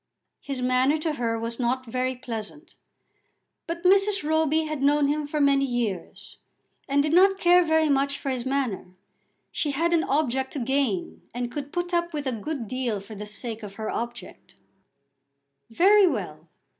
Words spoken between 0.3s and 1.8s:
His manner to her was